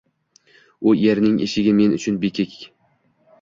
[0.91, 2.57] U erning eshigi men uchun bekiq